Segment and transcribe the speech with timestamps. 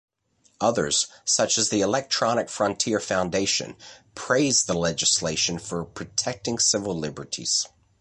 [0.59, 3.75] Others, such as the Electronic Frontier Foundation,
[4.15, 7.67] praised the legislation for protecting civil liberties.